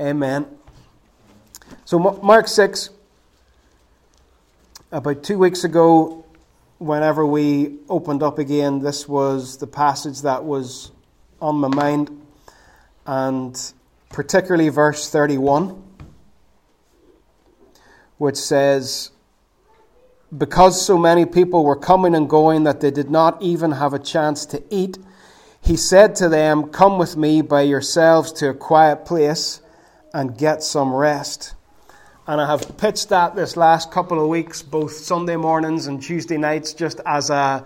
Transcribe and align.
Amen. 0.00 0.46
So, 1.84 1.98
Mark 1.98 2.48
6, 2.48 2.88
about 4.90 5.22
two 5.22 5.36
weeks 5.36 5.62
ago, 5.64 6.24
whenever 6.78 7.26
we 7.26 7.76
opened 7.86 8.22
up 8.22 8.38
again, 8.38 8.78
this 8.78 9.06
was 9.06 9.58
the 9.58 9.66
passage 9.66 10.22
that 10.22 10.42
was 10.42 10.90
on 11.38 11.56
my 11.56 11.68
mind, 11.68 12.18
and 13.04 13.72
particularly 14.08 14.70
verse 14.70 15.10
31, 15.10 15.82
which 18.16 18.36
says, 18.38 19.10
Because 20.36 20.80
so 20.80 20.96
many 20.96 21.26
people 21.26 21.62
were 21.62 21.76
coming 21.76 22.14
and 22.14 22.26
going 22.26 22.64
that 22.64 22.80
they 22.80 22.90
did 22.90 23.10
not 23.10 23.42
even 23.42 23.72
have 23.72 23.92
a 23.92 23.98
chance 23.98 24.46
to 24.46 24.62
eat, 24.70 24.96
he 25.60 25.76
said 25.76 26.16
to 26.16 26.30
them, 26.30 26.68
Come 26.68 26.96
with 26.96 27.18
me 27.18 27.42
by 27.42 27.60
yourselves 27.60 28.32
to 28.32 28.48
a 28.48 28.54
quiet 28.54 29.04
place 29.04 29.60
and 30.12 30.36
get 30.36 30.62
some 30.62 30.92
rest. 30.92 31.54
And 32.26 32.40
I 32.40 32.46
have 32.46 32.76
pitched 32.76 33.08
that 33.08 33.34
this 33.34 33.56
last 33.56 33.90
couple 33.90 34.22
of 34.22 34.28
weeks, 34.28 34.62
both 34.62 34.92
Sunday 34.92 35.36
mornings 35.36 35.86
and 35.86 36.00
Tuesday 36.00 36.36
nights, 36.36 36.74
just 36.74 37.00
as 37.04 37.30
a, 37.30 37.64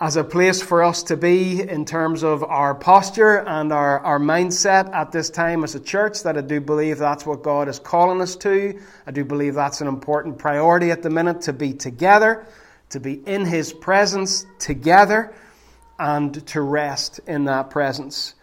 as 0.00 0.16
a 0.16 0.24
place 0.24 0.60
for 0.60 0.82
us 0.82 1.04
to 1.04 1.16
be 1.16 1.62
in 1.62 1.84
terms 1.84 2.24
of 2.24 2.42
our 2.42 2.74
posture 2.74 3.36
and 3.36 3.72
our, 3.72 4.00
our 4.00 4.18
mindset 4.18 4.92
at 4.92 5.12
this 5.12 5.30
time 5.30 5.62
as 5.62 5.74
a 5.74 5.80
church. 5.80 6.24
That 6.24 6.36
I 6.36 6.40
do 6.40 6.60
believe 6.60 6.98
that's 6.98 7.24
what 7.24 7.42
God 7.42 7.68
is 7.68 7.78
calling 7.78 8.20
us 8.20 8.34
to. 8.36 8.80
I 9.06 9.10
do 9.12 9.24
believe 9.24 9.54
that's 9.54 9.80
an 9.80 9.86
important 9.86 10.38
priority 10.38 10.90
at 10.90 11.02
the 11.02 11.10
minute 11.10 11.42
to 11.42 11.52
be 11.52 11.72
together, 11.72 12.46
to 12.90 13.00
be 13.00 13.12
in 13.12 13.44
His 13.44 13.72
presence 13.72 14.44
together, 14.58 15.32
and 15.98 16.44
to 16.48 16.60
rest 16.60 17.20
in 17.28 17.44
that 17.44 17.70
presence. 17.70 18.34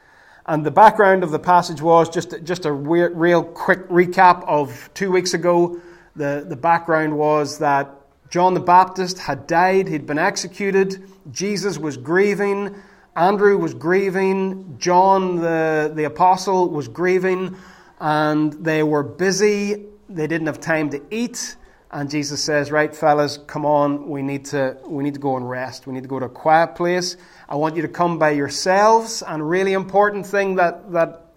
And 0.45 0.65
the 0.65 0.71
background 0.71 1.23
of 1.23 1.31
the 1.31 1.39
passage 1.39 1.81
was 1.81 2.09
just, 2.09 2.43
just 2.43 2.65
a 2.65 2.71
real 2.71 3.43
quick 3.43 3.87
recap 3.89 4.43
of 4.47 4.89
two 4.93 5.11
weeks 5.11 5.33
ago. 5.33 5.79
The, 6.15 6.45
the 6.47 6.55
background 6.55 7.17
was 7.17 7.59
that 7.59 7.89
John 8.29 8.53
the 8.53 8.59
Baptist 8.59 9.19
had 9.19 9.45
died, 9.45 9.87
he'd 9.87 10.05
been 10.05 10.17
executed, 10.17 11.03
Jesus 11.31 11.77
was 11.77 11.97
grieving, 11.97 12.75
Andrew 13.15 13.57
was 13.57 13.73
grieving, 13.73 14.77
John 14.79 15.35
the, 15.35 15.91
the 15.93 16.05
apostle 16.05 16.69
was 16.69 16.87
grieving, 16.87 17.57
and 17.99 18.53
they 18.53 18.83
were 18.83 19.03
busy. 19.03 19.85
They 20.09 20.27
didn't 20.27 20.47
have 20.47 20.59
time 20.59 20.89
to 20.91 21.01
eat. 21.11 21.55
And 21.91 22.09
Jesus 22.09 22.41
says, 22.41 22.71
Right, 22.71 22.95
fellas, 22.95 23.37
come 23.37 23.65
on, 23.65 24.09
we 24.09 24.21
need 24.21 24.45
to, 24.45 24.77
we 24.85 25.03
need 25.03 25.13
to 25.15 25.19
go 25.19 25.35
and 25.35 25.47
rest. 25.49 25.87
We 25.87 25.93
need 25.93 26.03
to 26.03 26.09
go 26.09 26.19
to 26.19 26.27
a 26.27 26.29
quiet 26.29 26.75
place. 26.75 27.17
I 27.49 27.55
want 27.55 27.75
you 27.75 27.81
to 27.81 27.89
come 27.89 28.17
by 28.17 28.31
yourselves. 28.31 29.21
And 29.27 29.47
really 29.47 29.73
important 29.73 30.25
thing 30.25 30.55
that, 30.55 30.91
that 30.93 31.33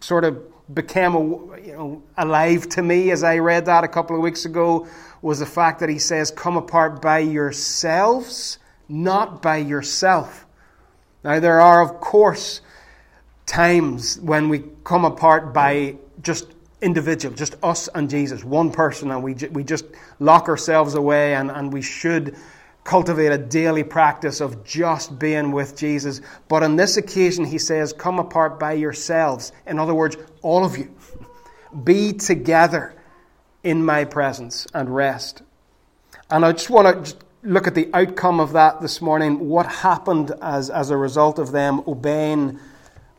sort 0.00 0.24
of 0.24 0.40
became 0.72 1.14
a, 1.16 1.20
you 1.60 1.72
know, 1.72 2.02
alive 2.16 2.68
to 2.70 2.82
me 2.82 3.10
as 3.10 3.24
I 3.24 3.38
read 3.38 3.66
that 3.66 3.82
a 3.82 3.88
couple 3.88 4.14
of 4.14 4.22
weeks 4.22 4.44
ago 4.44 4.86
was 5.20 5.40
the 5.40 5.46
fact 5.46 5.80
that 5.80 5.88
he 5.88 5.98
says, 5.98 6.30
Come 6.30 6.56
apart 6.56 7.02
by 7.02 7.18
yourselves, 7.18 8.58
not 8.88 9.42
by 9.42 9.56
yourself. 9.56 10.46
Now, 11.24 11.40
there 11.40 11.60
are, 11.60 11.82
of 11.82 12.00
course, 12.00 12.60
times 13.46 14.18
when 14.20 14.48
we 14.48 14.62
come 14.84 15.04
apart 15.04 15.52
by 15.52 15.96
just 16.22 16.46
individual, 16.82 17.34
just 17.34 17.56
us 17.62 17.88
and 17.94 18.08
Jesus, 18.08 18.44
one 18.44 18.72
person, 18.72 19.10
and 19.10 19.22
we, 19.22 19.34
we 19.52 19.64
just 19.64 19.84
lock 20.18 20.48
ourselves 20.48 20.94
away, 20.94 21.34
and, 21.34 21.50
and 21.50 21.72
we 21.72 21.82
should 21.82 22.36
cultivate 22.84 23.28
a 23.28 23.38
daily 23.38 23.84
practice 23.84 24.40
of 24.40 24.64
just 24.64 25.18
being 25.18 25.52
with 25.52 25.76
Jesus. 25.76 26.20
But 26.48 26.62
on 26.62 26.76
this 26.76 26.96
occasion, 26.96 27.44
he 27.44 27.58
says, 27.58 27.92
Come 27.92 28.18
apart 28.18 28.58
by 28.58 28.72
yourselves. 28.72 29.52
In 29.66 29.78
other 29.78 29.94
words, 29.94 30.16
all 30.42 30.64
of 30.64 30.76
you. 30.78 30.94
Be 31.84 32.12
together 32.12 32.94
in 33.62 33.84
my 33.84 34.04
presence 34.04 34.66
and 34.74 34.94
rest. 34.94 35.42
And 36.30 36.44
I 36.44 36.52
just 36.52 36.70
want 36.70 37.06
to 37.06 37.16
look 37.42 37.66
at 37.66 37.74
the 37.74 37.88
outcome 37.94 38.40
of 38.40 38.52
that 38.52 38.80
this 38.80 39.00
morning. 39.00 39.48
What 39.48 39.66
happened 39.66 40.32
as, 40.42 40.70
as 40.70 40.90
a 40.90 40.96
result 40.96 41.38
of 41.38 41.52
them 41.52 41.82
obeying, 41.86 42.58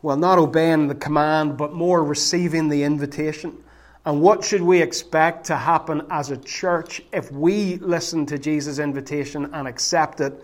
well, 0.02 0.16
not 0.16 0.38
obeying 0.38 0.88
the 0.88 0.94
command, 0.94 1.56
but 1.56 1.72
more 1.72 2.02
receiving 2.02 2.68
the 2.68 2.82
invitation. 2.82 3.56
And 4.04 4.20
what 4.20 4.44
should 4.44 4.62
we 4.62 4.82
expect 4.82 5.46
to 5.46 5.56
happen 5.56 6.02
as 6.10 6.30
a 6.30 6.36
church 6.36 7.02
if 7.12 7.30
we 7.30 7.76
listen 7.76 8.26
to 8.26 8.38
Jesus' 8.38 8.80
invitation 8.80 9.48
and 9.52 9.68
accept 9.68 10.20
it 10.20 10.42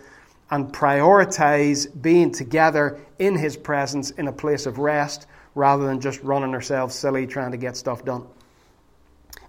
and 0.50 0.72
prioritize 0.72 1.88
being 2.00 2.30
together 2.30 3.00
in 3.18 3.36
his 3.36 3.56
presence 3.56 4.10
in 4.12 4.28
a 4.28 4.32
place 4.32 4.64
of 4.66 4.78
rest 4.78 5.26
rather 5.56 5.86
than 5.86 6.00
just 6.00 6.22
running 6.22 6.54
ourselves 6.54 6.94
silly 6.94 7.26
trying 7.26 7.50
to 7.50 7.56
get 7.56 7.76
stuff 7.76 8.04
done? 8.04 8.24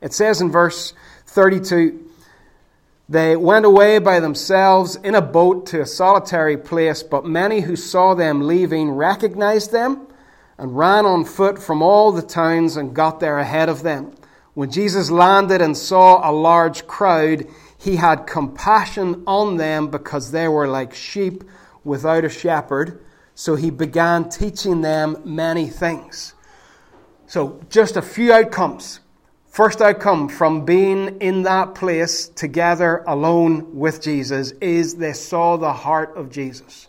It 0.02 0.14
says 0.14 0.42
in 0.42 0.52
verse 0.52 0.94
32 1.28 2.09
They 3.10 3.36
went 3.36 3.66
away 3.66 3.98
by 3.98 4.20
themselves 4.20 4.96
in 4.98 5.16
a 5.16 5.22
boat 5.22 5.66
to 5.68 5.82
a 5.82 5.86
solitary 5.88 6.58
place, 6.58 7.02
but 7.02 7.26
many 7.26 7.62
who 7.62 7.76
saw 7.76 8.14
them 8.14 8.46
leaving 8.46 8.92
recognized 8.92 9.72
them 9.72 10.06
and 10.60 10.78
ran 10.78 11.08
on 11.08 11.26
foot 11.26 11.58
from 11.58 11.82
all 11.82 12.12
the 12.12 12.22
towns 12.22 12.78
and 12.78 12.94
got 12.94 13.20
there 13.20 13.40
ahead 13.40 13.68
of 13.68 13.82
them. 13.82 14.14
When 14.54 14.70
Jesus 14.70 15.10
landed 15.10 15.60
and 15.60 15.76
saw 15.76 16.30
a 16.30 16.32
large 16.32 16.86
crowd, 16.86 17.48
he 17.80 17.96
had 17.96 18.28
compassion 18.28 19.24
on 19.26 19.58
them 19.58 19.88
because 19.88 20.30
they 20.30 20.48
were 20.48 20.68
like 20.68 20.94
sheep 20.94 21.44
without 21.84 22.26
a 22.26 22.30
shepherd. 22.30 23.04
So 23.34 23.56
he 23.56 23.72
began 23.72 24.30
teaching 24.30 24.82
them 24.82 25.20
many 25.26 25.66
things. 25.66 26.36
So, 27.26 27.60
just 27.70 27.98
a 27.98 28.04
few 28.04 28.34
outcomes. 28.34 29.00
First 29.60 29.82
outcome 29.82 30.30
from 30.30 30.64
being 30.64 31.20
in 31.20 31.44
that 31.44 31.76
place 31.76 32.30
together 32.30 33.04
alone 33.06 33.76
with 33.76 34.02
Jesus 34.02 34.52
is 34.62 34.96
they 34.96 35.12
saw 35.12 35.58
the 35.58 35.74
heart 35.74 36.16
of 36.16 36.32
Jesus. 36.32 36.88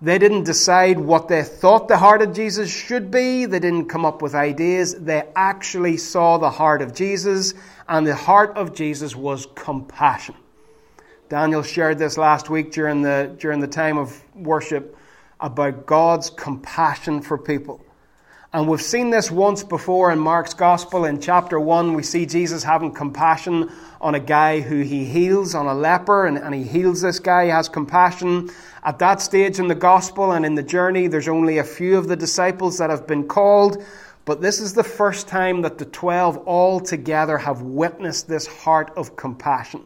They 0.00 0.16
didn't 0.18 0.44
decide 0.44 1.00
what 1.00 1.26
they 1.26 1.42
thought 1.42 1.88
the 1.88 1.98
heart 1.98 2.22
of 2.22 2.34
Jesus 2.34 2.72
should 2.72 3.10
be. 3.10 3.46
They 3.46 3.58
didn't 3.58 3.86
come 3.86 4.04
up 4.04 4.22
with 4.22 4.36
ideas. 4.36 4.94
They 4.94 5.24
actually 5.34 5.96
saw 5.96 6.38
the 6.38 6.50
heart 6.50 6.82
of 6.82 6.94
Jesus, 6.94 7.54
and 7.88 8.06
the 8.06 8.14
heart 8.14 8.56
of 8.56 8.72
Jesus 8.72 9.16
was 9.16 9.48
compassion. 9.56 10.36
Daniel 11.28 11.64
shared 11.64 11.98
this 11.98 12.16
last 12.16 12.48
week 12.48 12.70
during 12.70 13.02
the, 13.02 13.34
during 13.40 13.58
the 13.58 13.66
time 13.66 13.98
of 13.98 14.22
worship 14.36 14.96
about 15.40 15.84
God's 15.84 16.30
compassion 16.30 17.20
for 17.20 17.36
people. 17.36 17.84
And 18.52 18.66
we've 18.66 18.82
seen 18.82 19.10
this 19.10 19.30
once 19.30 19.62
before 19.62 20.10
in 20.10 20.18
Mark's 20.18 20.54
Gospel. 20.54 21.04
In 21.04 21.20
chapter 21.20 21.60
1, 21.60 21.94
we 21.94 22.02
see 22.02 22.26
Jesus 22.26 22.64
having 22.64 22.90
compassion 22.90 23.70
on 24.00 24.16
a 24.16 24.20
guy 24.20 24.58
who 24.58 24.80
he 24.80 25.04
heals, 25.04 25.54
on 25.54 25.66
a 25.66 25.74
leper, 25.74 26.26
and, 26.26 26.36
and 26.36 26.52
he 26.52 26.64
heals 26.64 27.00
this 27.00 27.20
guy. 27.20 27.44
He 27.44 27.50
has 27.50 27.68
compassion. 27.68 28.50
At 28.82 28.98
that 28.98 29.20
stage 29.20 29.60
in 29.60 29.68
the 29.68 29.76
Gospel 29.76 30.32
and 30.32 30.44
in 30.44 30.56
the 30.56 30.64
journey, 30.64 31.06
there's 31.06 31.28
only 31.28 31.58
a 31.58 31.64
few 31.64 31.96
of 31.96 32.08
the 32.08 32.16
disciples 32.16 32.78
that 32.78 32.90
have 32.90 33.06
been 33.06 33.28
called. 33.28 33.84
But 34.24 34.40
this 34.40 34.58
is 34.58 34.74
the 34.74 34.82
first 34.82 35.28
time 35.28 35.62
that 35.62 35.78
the 35.78 35.84
12 35.84 36.38
all 36.38 36.80
together 36.80 37.38
have 37.38 37.62
witnessed 37.62 38.26
this 38.26 38.48
heart 38.48 38.90
of 38.96 39.14
compassion. 39.14 39.82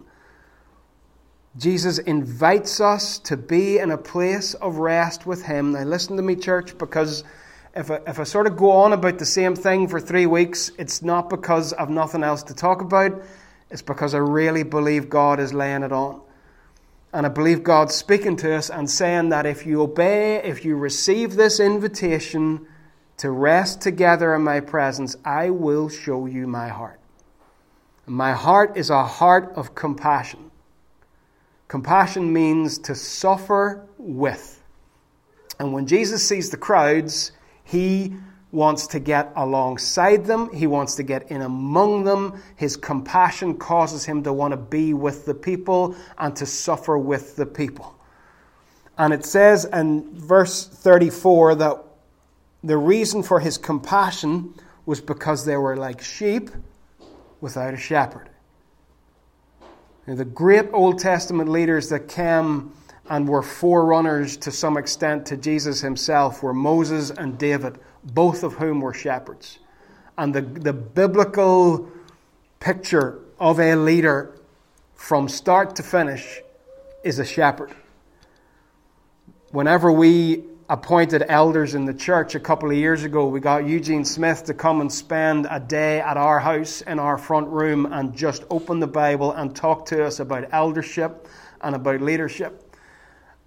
Jesus 1.58 1.98
invites 1.98 2.80
us 2.80 3.18
to 3.20 3.36
be 3.36 3.76
in 3.78 3.90
a 3.90 3.98
place 3.98 4.54
of 4.54 4.78
rest 4.78 5.26
with 5.26 5.42
Him. 5.42 5.72
Now, 5.72 5.82
listen 5.82 6.16
to 6.16 6.22
me, 6.22 6.34
church, 6.34 6.78
because 6.78 7.24
if 7.76 7.90
I, 7.90 8.00
if 8.06 8.20
I 8.20 8.24
sort 8.24 8.46
of 8.46 8.56
go 8.56 8.70
on 8.70 8.92
about 8.92 9.18
the 9.18 9.26
same 9.26 9.56
thing 9.56 9.88
for 9.88 10.00
three 10.00 10.26
weeks, 10.26 10.70
it's 10.78 11.02
not 11.02 11.28
because 11.28 11.72
I've 11.72 11.90
nothing 11.90 12.22
else 12.22 12.42
to 12.44 12.54
talk 12.54 12.80
about. 12.80 13.22
It's 13.70 13.82
because 13.82 14.14
I 14.14 14.18
really 14.18 14.62
believe 14.62 15.08
God 15.08 15.40
is 15.40 15.52
laying 15.52 15.82
it 15.82 15.92
on. 15.92 16.20
And 17.12 17.26
I 17.26 17.28
believe 17.28 17.62
God's 17.62 17.94
speaking 17.94 18.36
to 18.38 18.54
us 18.54 18.70
and 18.70 18.88
saying 18.90 19.30
that 19.30 19.46
if 19.46 19.66
you 19.66 19.82
obey, 19.82 20.36
if 20.36 20.64
you 20.64 20.76
receive 20.76 21.34
this 21.34 21.60
invitation 21.60 22.66
to 23.18 23.30
rest 23.30 23.80
together 23.80 24.34
in 24.34 24.42
my 24.42 24.60
presence, 24.60 25.16
I 25.24 25.50
will 25.50 25.88
show 25.88 26.26
you 26.26 26.46
my 26.46 26.68
heart. 26.68 27.00
My 28.06 28.32
heart 28.32 28.76
is 28.76 28.90
a 28.90 29.04
heart 29.04 29.52
of 29.56 29.74
compassion. 29.74 30.50
Compassion 31.68 32.32
means 32.32 32.78
to 32.78 32.94
suffer 32.94 33.86
with. 33.96 34.62
And 35.58 35.72
when 35.72 35.86
Jesus 35.86 36.28
sees 36.28 36.50
the 36.50 36.56
crowds, 36.56 37.32
he 37.64 38.14
wants 38.52 38.86
to 38.86 39.00
get 39.00 39.32
alongside 39.34 40.24
them. 40.24 40.52
He 40.54 40.68
wants 40.68 40.94
to 40.94 41.02
get 41.02 41.30
in 41.30 41.42
among 41.42 42.04
them. 42.04 42.40
His 42.54 42.76
compassion 42.76 43.56
causes 43.56 44.04
him 44.04 44.22
to 44.22 44.32
want 44.32 44.52
to 44.52 44.56
be 44.56 44.94
with 44.94 45.26
the 45.26 45.34
people 45.34 45.96
and 46.18 46.36
to 46.36 46.46
suffer 46.46 46.96
with 46.96 47.34
the 47.34 47.46
people. 47.46 47.98
And 48.96 49.12
it 49.12 49.24
says 49.24 49.64
in 49.64 50.08
verse 50.14 50.68
34 50.68 51.56
that 51.56 51.84
the 52.62 52.76
reason 52.76 53.24
for 53.24 53.40
his 53.40 53.58
compassion 53.58 54.54
was 54.86 55.00
because 55.00 55.44
they 55.44 55.56
were 55.56 55.76
like 55.76 56.00
sheep 56.00 56.50
without 57.40 57.74
a 57.74 57.76
shepherd. 57.76 58.30
the 60.06 60.24
great 60.24 60.66
Old 60.72 60.98
Testament 60.98 61.50
leaders 61.50 61.88
that 61.88 62.08
came 62.08 62.72
and 63.08 63.28
were 63.28 63.42
forerunners 63.42 64.36
to 64.38 64.50
some 64.50 64.76
extent 64.76 65.26
to 65.26 65.36
Jesus 65.36 65.80
himself 65.80 66.42
were 66.42 66.54
Moses 66.54 67.10
and 67.10 67.38
David, 67.38 67.78
both 68.02 68.42
of 68.42 68.54
whom 68.54 68.80
were 68.80 68.94
shepherds. 68.94 69.58
And 70.16 70.34
the, 70.34 70.42
the 70.42 70.72
biblical 70.72 71.90
picture 72.60 73.20
of 73.38 73.60
a 73.60 73.74
leader 73.74 74.38
from 74.94 75.28
start 75.28 75.76
to 75.76 75.82
finish 75.82 76.40
is 77.02 77.18
a 77.18 77.24
shepherd. 77.24 77.74
Whenever 79.50 79.92
we 79.92 80.44
appointed 80.70 81.22
elders 81.28 81.74
in 81.74 81.84
the 81.84 81.92
church 81.92 82.34
a 82.34 82.40
couple 82.40 82.70
of 82.70 82.76
years 82.76 83.04
ago, 83.04 83.28
we 83.28 83.38
got 83.38 83.66
Eugene 83.66 84.04
Smith 84.04 84.44
to 84.44 84.54
come 84.54 84.80
and 84.80 84.90
spend 84.90 85.46
a 85.50 85.60
day 85.60 86.00
at 86.00 86.16
our 86.16 86.40
house 86.40 86.80
in 86.80 86.98
our 86.98 87.18
front 87.18 87.48
room 87.48 87.86
and 87.92 88.16
just 88.16 88.44
open 88.48 88.80
the 88.80 88.86
Bible 88.86 89.32
and 89.32 89.54
talk 89.54 89.84
to 89.86 90.04
us 90.04 90.20
about 90.20 90.48
eldership 90.52 91.28
and 91.60 91.74
about 91.74 92.00
leadership. 92.00 92.63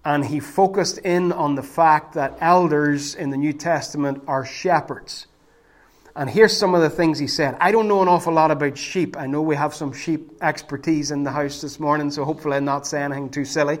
And 0.04 0.24
he 0.24 0.40
focused 0.40 0.98
in 0.98 1.32
on 1.32 1.54
the 1.54 1.62
fact 1.62 2.14
that 2.14 2.38
elders 2.40 3.14
in 3.14 3.30
the 3.30 3.36
New 3.36 3.52
Testament 3.52 4.22
are 4.26 4.44
shepherds. 4.44 5.26
And 6.18 6.28
here's 6.28 6.56
some 6.56 6.74
of 6.74 6.80
the 6.80 6.90
things 6.90 7.18
he 7.18 7.28
said. 7.28 7.56
I 7.60 7.70
don't 7.70 7.86
know 7.86 8.02
an 8.02 8.08
awful 8.08 8.32
lot 8.32 8.50
about 8.50 8.76
sheep. 8.76 9.16
I 9.16 9.26
know 9.26 9.40
we 9.40 9.54
have 9.54 9.72
some 9.72 9.92
sheep 9.92 10.32
expertise 10.42 11.12
in 11.12 11.22
the 11.22 11.30
house 11.30 11.60
this 11.60 11.78
morning, 11.78 12.10
so 12.10 12.24
hopefully 12.24 12.56
I'm 12.56 12.64
not 12.64 12.86
saying 12.88 13.12
anything 13.12 13.30
too 13.30 13.44
silly. 13.44 13.78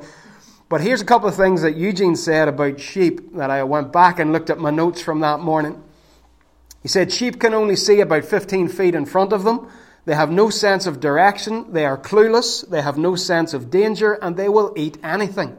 But 0.68 0.80
here's 0.80 1.00
a 1.00 1.04
couple 1.04 1.28
of 1.28 1.34
things 1.34 1.62
that 1.62 1.76
Eugene 1.76 2.14
said 2.14 2.46
about 2.46 2.78
sheep 2.78 3.34
that 3.34 3.50
I 3.50 3.64
went 3.64 3.92
back 3.92 4.20
and 4.20 4.32
looked 4.32 4.50
at 4.50 4.58
my 4.58 4.70
notes 4.70 5.02
from 5.02 5.20
that 5.20 5.40
morning. 5.40 5.82
He 6.82 6.88
said 6.88 7.12
sheep 7.12 7.40
can 7.40 7.54
only 7.54 7.74
see 7.74 8.00
about 8.00 8.24
15 8.24 8.68
feet 8.68 8.94
in 8.94 9.04
front 9.04 9.32
of 9.32 9.44
them. 9.44 9.68
They 10.04 10.14
have 10.14 10.30
no 10.30 10.48
sense 10.48 10.86
of 10.86 11.00
direction. 11.00 11.72
They 11.72 11.86
are 11.86 11.98
clueless. 11.98 12.68
They 12.68 12.82
have 12.82 12.98
no 12.98 13.16
sense 13.16 13.52
of 13.52 13.68
danger, 13.70 14.12
and 14.12 14.36
they 14.36 14.48
will 14.48 14.72
eat 14.76 14.96
anything. 15.02 15.56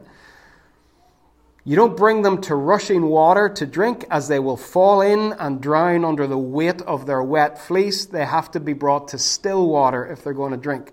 You 1.70 1.76
don't 1.76 1.96
bring 1.96 2.22
them 2.22 2.40
to 2.40 2.56
rushing 2.56 3.06
water 3.06 3.48
to 3.48 3.64
drink, 3.64 4.04
as 4.10 4.26
they 4.26 4.40
will 4.40 4.56
fall 4.56 5.02
in 5.02 5.34
and 5.34 5.60
drown 5.60 6.04
under 6.04 6.26
the 6.26 6.36
weight 6.36 6.82
of 6.82 7.06
their 7.06 7.22
wet 7.22 7.60
fleece. 7.60 8.06
They 8.06 8.24
have 8.24 8.50
to 8.50 8.58
be 8.58 8.72
brought 8.72 9.06
to 9.10 9.18
still 9.18 9.68
water 9.68 10.04
if 10.04 10.24
they're 10.24 10.32
going 10.32 10.50
to 10.50 10.56
drink. 10.56 10.92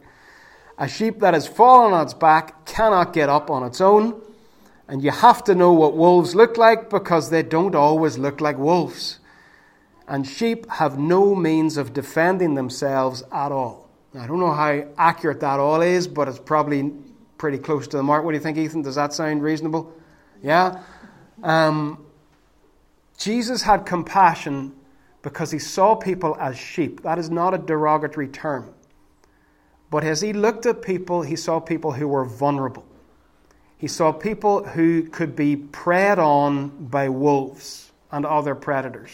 A 0.78 0.88
sheep 0.88 1.20
that 1.22 1.34
has 1.34 1.48
fallen 1.48 1.94
on 1.94 2.04
its 2.04 2.14
back 2.14 2.68
cannot 2.68 3.12
get 3.12 3.28
up 3.28 3.50
on 3.50 3.64
its 3.64 3.82
own. 3.82 4.22
And 4.88 5.04
you 5.04 5.10
have 5.10 5.44
to 5.46 5.56
know 5.56 5.74
what 5.74 5.98
wolves 5.98 6.36
look 6.36 6.58
like 6.58 6.92
because 6.92 7.32
they 7.32 7.42
don't 7.42 7.74
always 7.74 8.20
look 8.20 8.40
like 8.40 8.60
wolves. 8.60 9.18
And 10.08 10.28
sheep 10.28 10.70
have 10.70 11.00
no 11.00 11.34
means 11.34 11.78
of 11.78 11.92
defending 11.92 12.54
themselves 12.54 13.24
at 13.32 13.52
all. 13.52 13.90
I 14.14 14.28
don't 14.28 14.40
know 14.40 14.54
how 14.54 14.86
accurate 15.00 15.40
that 15.40 15.60
all 15.60 15.82
is, 15.82 16.08
but 16.08 16.28
it's 16.28 16.38
probably 16.38 16.94
pretty 17.40 17.58
close 17.58 17.88
to 17.88 17.98
the 17.98 18.04
mark. 18.04 18.24
What 18.24 18.34
do 18.34 18.38
you 18.38 18.44
think, 18.44 18.60
Ethan? 18.60 18.84
Does 18.84 18.94
that 18.94 19.12
sound 19.12 19.42
reasonable? 19.42 19.92
Yeah? 20.42 20.84
Um, 21.44 22.06
Jesus 23.18 23.62
had 23.62 23.86
compassion 23.86 24.74
because 25.22 25.52
he 25.52 25.60
saw 25.60 25.96
people 25.96 26.38
as 26.40 26.58
sheep. 26.58 27.04
That 27.04 27.18
is 27.20 27.30
not 27.30 27.54
a 27.54 27.58
derogatory 27.58 28.28
term. 28.28 28.74
But 29.90 30.04
as 30.04 30.22
he 30.22 30.34
looked 30.34 30.66
at 30.66 30.82
people, 30.82 31.22
he 31.22 31.36
saw 31.36 31.60
people 31.60 31.94
who 31.94 32.08
were 32.08 32.26
vulnerable. 32.26 32.86
He 33.78 33.88
saw 33.88 34.12
people 34.12 34.64
who 34.64 35.04
could 35.04 35.36
be 35.36 35.56
preyed 35.56 36.20
on 36.20 36.70
by 36.88 37.10
wolves 37.10 37.92
and 38.12 38.26
other 38.26 38.56
predators. 38.56 39.12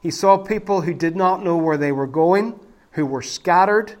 He 0.00 0.10
saw 0.10 0.38
people 0.38 0.82
who 0.82 0.94
did 0.94 1.16
not 1.16 1.42
know 1.42 1.56
where 1.56 1.76
they 1.76 1.92
were 1.92 2.06
going, 2.06 2.58
who 2.92 3.06
were 3.06 3.22
scattered, 3.22 3.96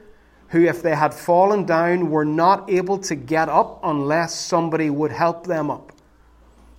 who, 0.48 0.64
if 0.64 0.82
they 0.82 0.94
had 0.94 1.12
fallen 1.12 1.64
down, 1.64 2.10
were 2.10 2.24
not 2.24 2.70
able 2.70 2.98
to 2.98 3.14
get 3.14 3.48
up 3.48 3.80
unless 3.82 4.34
somebody 4.34 4.90
would 4.90 5.12
help 5.12 5.46
them 5.46 5.70
up. 5.70 5.87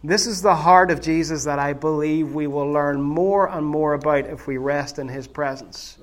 This 0.04 0.28
is 0.28 0.42
the 0.42 0.56
heart 0.56 0.92
of 0.92 1.02
Jesus 1.02 1.44
that 1.44 1.60
I 1.60 1.74
believe 1.74 2.34
we 2.34 2.48
will 2.48 2.72
learn 2.72 3.02
more 3.02 3.50
and 3.50 3.66
more 3.66 3.94
about 3.94 4.28
if 4.28 4.48
we 4.48 4.56
rest 4.56 4.98
in 4.98 5.10
his 5.10 5.28
presence. 5.28 5.98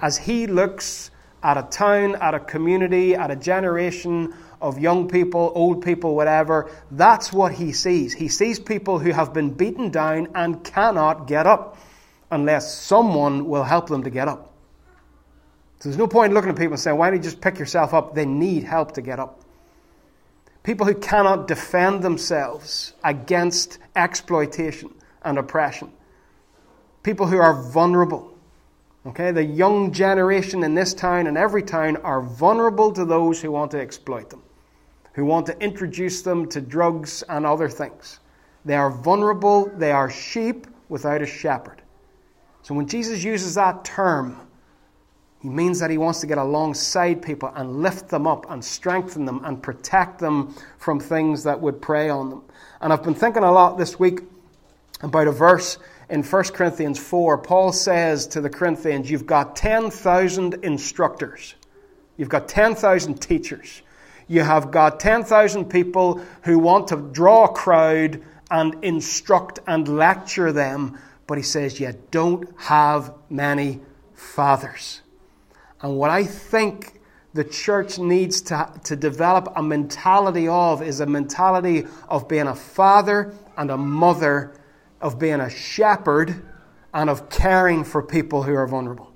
As 0.00 0.18
he 0.18 0.48
looks 0.48 1.12
at 1.40 1.56
a 1.56 1.62
town, 1.62 2.16
at 2.16 2.34
a 2.34 2.40
community, 2.40 3.14
at 3.14 3.30
a 3.30 3.36
generation 3.36 4.34
of 4.60 4.80
young 4.80 5.08
people, 5.08 5.52
old 5.54 5.84
people, 5.84 6.16
whatever, 6.16 6.72
that's 6.90 7.32
what 7.32 7.52
he 7.52 7.70
sees. 7.70 8.12
He 8.12 8.26
sees 8.26 8.58
people 8.58 8.98
who 8.98 9.12
have 9.12 9.32
been 9.32 9.50
beaten 9.50 9.90
down 9.90 10.28
and 10.34 10.64
cannot 10.64 11.28
get 11.28 11.46
up 11.46 11.78
unless 12.32 12.74
someone 12.74 13.46
will 13.46 13.64
help 13.64 13.88
them 13.88 14.02
to 14.02 14.10
get 14.10 14.26
up. 14.26 14.52
So 15.78 15.88
there's 15.88 15.98
no 15.98 16.08
point 16.08 16.34
looking 16.34 16.50
at 16.50 16.56
people 16.56 16.72
and 16.72 16.80
saying, 16.80 16.98
why 16.98 17.10
don't 17.10 17.18
you 17.18 17.22
just 17.22 17.40
pick 17.40 17.60
yourself 17.60 17.94
up? 17.94 18.12
They 18.12 18.26
need 18.26 18.64
help 18.64 18.92
to 18.94 19.02
get 19.02 19.20
up. 19.20 19.40
People 20.62 20.86
who 20.86 20.94
cannot 20.94 21.48
defend 21.48 22.02
themselves 22.02 22.94
against 23.02 23.78
exploitation 23.96 24.94
and 25.22 25.38
oppression. 25.38 25.92
People 27.02 27.26
who 27.26 27.38
are 27.38 27.54
vulnerable 27.54 28.30
Okay, 29.06 29.30
the 29.30 29.42
young 29.42 29.92
generation 29.92 30.62
in 30.62 30.74
this 30.74 30.92
town 30.92 31.26
and 31.26 31.38
every 31.38 31.62
town 31.62 31.96
are 31.98 32.20
vulnerable 32.20 32.92
to 32.92 33.06
those 33.06 33.40
who 33.40 33.50
want 33.50 33.70
to 33.70 33.80
exploit 33.80 34.28
them, 34.28 34.42
who 35.14 35.24
want 35.24 35.46
to 35.46 35.58
introduce 35.58 36.20
them 36.20 36.46
to 36.50 36.60
drugs 36.60 37.24
and 37.30 37.46
other 37.46 37.68
things. 37.68 38.20
They 38.66 38.74
are 38.76 38.90
vulnerable, 38.90 39.72
they 39.74 39.90
are 39.90 40.10
sheep 40.10 40.66
without 40.90 41.22
a 41.22 41.26
shepherd. 41.26 41.80
So 42.60 42.74
when 42.74 42.86
Jesus 42.86 43.24
uses 43.24 43.54
that 43.54 43.86
term, 43.86 44.36
he 45.40 45.48
means 45.48 45.78
that 45.80 45.90
he 45.90 45.98
wants 45.98 46.20
to 46.20 46.26
get 46.26 46.38
alongside 46.38 47.22
people 47.22 47.50
and 47.54 47.82
lift 47.82 48.08
them 48.08 48.26
up 48.26 48.50
and 48.50 48.64
strengthen 48.64 49.24
them 49.24 49.42
and 49.44 49.62
protect 49.62 50.18
them 50.18 50.54
from 50.78 51.00
things 51.00 51.44
that 51.44 51.60
would 51.60 51.80
prey 51.80 52.10
on 52.10 52.30
them. 52.30 52.42
And 52.80 52.92
I've 52.92 53.02
been 53.02 53.14
thinking 53.14 53.42
a 53.42 53.52
lot 53.52 53.78
this 53.78 53.98
week 53.98 54.20
about 55.02 55.28
a 55.28 55.32
verse 55.32 55.78
in 56.10 56.24
1 56.24 56.44
Corinthians 56.44 56.98
4, 56.98 57.38
Paul 57.38 57.72
says 57.72 58.26
to 58.28 58.40
the 58.40 58.50
Corinthians, 58.50 59.08
You've 59.10 59.26
got 59.26 59.54
10,000 59.54 60.54
instructors, 60.64 61.54
you've 62.16 62.28
got 62.28 62.48
10,000 62.48 63.22
teachers, 63.22 63.82
you 64.26 64.42
have 64.42 64.72
got 64.72 64.98
10,000 64.98 65.70
people 65.70 66.20
who 66.42 66.58
want 66.58 66.88
to 66.88 66.96
draw 66.96 67.44
a 67.44 67.52
crowd 67.52 68.22
and 68.50 68.82
instruct 68.82 69.60
and 69.68 69.86
lecture 69.86 70.50
them, 70.50 70.98
but 71.28 71.38
he 71.38 71.44
says, 71.44 71.78
You 71.78 71.94
don't 72.10 72.48
have 72.58 73.14
many 73.30 73.80
fathers. 74.12 75.02
And 75.82 75.96
what 75.96 76.10
I 76.10 76.24
think 76.24 77.00
the 77.32 77.44
church 77.44 77.98
needs 77.98 78.42
to, 78.42 78.72
to 78.84 78.96
develop 78.96 79.52
a 79.56 79.62
mentality 79.62 80.48
of 80.48 80.82
is 80.82 81.00
a 81.00 81.06
mentality 81.06 81.86
of 82.08 82.28
being 82.28 82.48
a 82.48 82.54
father 82.54 83.34
and 83.56 83.70
a 83.70 83.76
mother 83.76 84.52
of 85.00 85.18
being 85.18 85.40
a 85.40 85.48
shepherd 85.48 86.42
and 86.92 87.08
of 87.08 87.30
caring 87.30 87.84
for 87.84 88.02
people 88.02 88.42
who 88.42 88.54
are 88.54 88.66
vulnerable. 88.66 89.12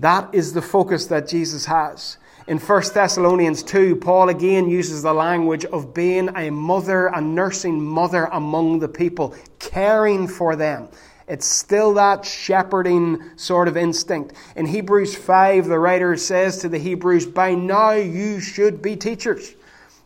That 0.00 0.34
is 0.34 0.52
the 0.52 0.62
focus 0.62 1.06
that 1.06 1.28
Jesus 1.28 1.66
has. 1.66 2.18
In 2.46 2.58
1 2.58 2.82
Thessalonians 2.94 3.62
2, 3.62 3.96
Paul 3.96 4.30
again 4.30 4.70
uses 4.70 5.02
the 5.02 5.12
language 5.12 5.66
of 5.66 5.92
being 5.92 6.30
a 6.34 6.50
mother, 6.50 7.08
a 7.08 7.20
nursing 7.20 7.84
mother 7.84 8.24
among 8.32 8.78
the 8.78 8.88
people, 8.88 9.34
caring 9.58 10.26
for 10.26 10.56
them. 10.56 10.88
It's 11.28 11.46
still 11.46 11.94
that 11.94 12.24
shepherding 12.24 13.36
sort 13.36 13.68
of 13.68 13.76
instinct. 13.76 14.34
In 14.56 14.66
Hebrews 14.66 15.14
5, 15.14 15.66
the 15.66 15.78
writer 15.78 16.16
says 16.16 16.58
to 16.58 16.68
the 16.68 16.78
Hebrews, 16.78 17.26
By 17.26 17.54
now 17.54 17.92
you 17.92 18.40
should 18.40 18.80
be 18.80 18.96
teachers. 18.96 19.54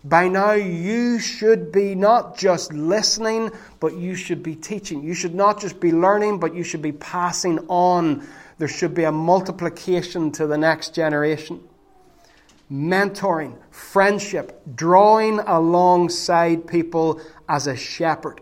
By 0.04 0.26
now, 0.26 0.52
you 0.52 1.20
should 1.20 1.70
be 1.70 1.94
not 1.94 2.36
just 2.36 2.72
listening, 2.72 3.52
but 3.78 3.94
you 3.94 4.16
should 4.16 4.42
be 4.42 4.56
teaching. 4.56 5.04
You 5.04 5.14
should 5.14 5.34
not 5.34 5.60
just 5.60 5.78
be 5.78 5.92
learning, 5.92 6.40
but 6.40 6.54
you 6.54 6.64
should 6.64 6.82
be 6.82 6.92
passing 6.92 7.60
on. 7.68 8.26
There 8.58 8.66
should 8.66 8.94
be 8.94 9.04
a 9.04 9.12
multiplication 9.12 10.32
to 10.32 10.48
the 10.48 10.58
next 10.58 10.92
generation. 10.92 11.60
Mentoring, 12.70 13.56
friendship, 13.70 14.60
drawing 14.74 15.38
alongside 15.40 16.66
people 16.66 17.20
as 17.48 17.68
a 17.68 17.76
shepherd. 17.76 18.40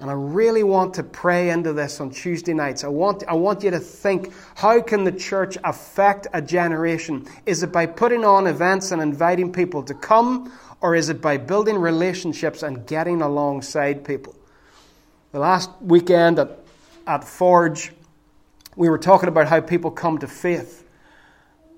And 0.00 0.08
I 0.08 0.12
really 0.12 0.62
want 0.62 0.94
to 0.94 1.02
pray 1.02 1.50
into 1.50 1.72
this 1.72 2.00
on 2.00 2.10
Tuesday 2.10 2.54
nights. 2.54 2.84
I 2.84 2.88
want, 2.88 3.24
I 3.26 3.34
want 3.34 3.64
you 3.64 3.72
to 3.72 3.80
think 3.80 4.32
how 4.54 4.80
can 4.80 5.02
the 5.02 5.10
church 5.10 5.58
affect 5.64 6.28
a 6.32 6.40
generation? 6.40 7.26
Is 7.46 7.64
it 7.64 7.72
by 7.72 7.86
putting 7.86 8.24
on 8.24 8.46
events 8.46 8.92
and 8.92 9.02
inviting 9.02 9.52
people 9.52 9.82
to 9.82 9.94
come, 9.94 10.52
or 10.80 10.94
is 10.94 11.08
it 11.08 11.20
by 11.20 11.36
building 11.36 11.76
relationships 11.76 12.62
and 12.62 12.86
getting 12.86 13.22
alongside 13.22 14.04
people? 14.04 14.36
The 15.32 15.40
last 15.40 15.70
weekend 15.80 16.38
at, 16.38 16.60
at 17.08 17.24
Forge, 17.24 17.92
we 18.76 18.88
were 18.88 18.98
talking 18.98 19.28
about 19.28 19.48
how 19.48 19.60
people 19.60 19.90
come 19.90 20.18
to 20.18 20.28
faith. 20.28 20.84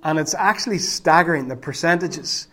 And 0.03 0.19
it's 0.19 0.35
actually 0.35 0.79
staggering, 0.79 1.49
the 1.49 1.57
percentages. 1.57 2.49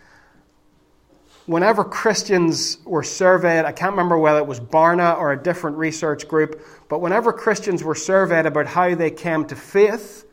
Whenever 1.48 1.86
Christians 1.86 2.78
were 2.84 3.04
surveyed, 3.04 3.64
I 3.64 3.72
can't 3.72 3.92
remember 3.92 4.18
whether 4.18 4.40
it 4.40 4.46
was 4.46 4.60
Barna 4.60 5.18
or 5.18 5.32
a 5.32 5.42
different 5.42 5.78
research 5.78 6.28
group, 6.28 6.62
but 6.90 7.00
whenever 7.00 7.32
Christians 7.32 7.82
were 7.82 7.96
surveyed 7.96 8.46
about 8.46 8.68
how 8.68 8.96
they 8.96 9.10
came 9.10 9.46
to 9.46 9.56
faith, 9.56 10.26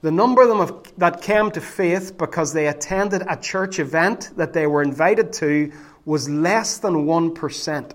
the 0.00 0.10
number 0.10 0.40
of 0.40 0.48
them 0.48 0.82
that 0.96 1.20
came 1.20 1.50
to 1.50 1.60
faith 1.60 2.16
because 2.16 2.54
they 2.54 2.68
attended 2.68 3.22
a 3.28 3.36
church 3.36 3.78
event 3.78 4.30
that 4.36 4.54
they 4.54 4.66
were 4.66 4.82
invited 4.82 5.34
to 5.34 5.72
was 6.06 6.26
less 6.28 6.78
than 6.78 7.04
1%. 7.04 7.92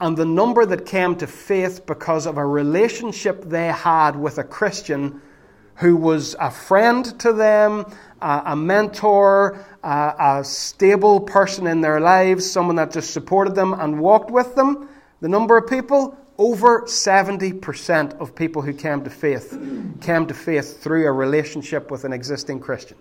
and 0.00 0.16
the 0.18 0.26
number 0.26 0.66
that 0.66 0.84
came 0.84 1.16
to 1.16 1.26
faith 1.26 1.86
because 1.86 2.26
of 2.26 2.36
a 2.36 2.44
relationship 2.44 3.44
they 3.44 3.68
had 3.68 4.16
with 4.16 4.36
a 4.36 4.44
Christian 4.44 5.22
who 5.76 5.96
was 5.96 6.36
a 6.38 6.50
friend 6.50 7.18
to 7.20 7.32
them, 7.32 7.86
a, 8.24 8.56
mentor, 8.56 9.64
a, 9.82 10.14
a 10.18 10.44
stable 10.44 11.20
person 11.20 11.66
in 11.66 11.80
their 11.80 12.00
lives, 12.00 12.50
someone 12.50 12.76
that 12.76 12.92
just 12.92 13.12
supported 13.12 13.54
them 13.54 13.74
and 13.74 14.00
walked 14.00 14.30
with 14.30 14.54
them. 14.54 14.88
The 15.20 15.28
number 15.28 15.56
of 15.56 15.68
people, 15.68 16.16
over 16.38 16.82
70% 16.82 18.20
of 18.20 18.34
people 18.34 18.62
who 18.62 18.72
came 18.72 19.04
to 19.04 19.10
faith 19.10 19.58
came 20.00 20.26
to 20.26 20.34
faith 20.34 20.82
through 20.82 21.06
a 21.06 21.12
relationship 21.12 21.90
with 21.90 22.04
an 22.04 22.12
existing 22.12 22.60
Christian. 22.60 22.96